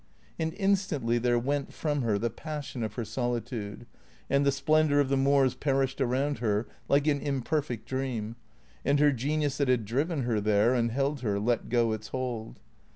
[0.39, 3.85] And instantly there went from her the passion of her solitude,
[4.31, 8.35] and the splendour of the moors perished around her like an imperfect dream,
[8.83, 12.59] and her genius that had driven her there and held her let go its hold.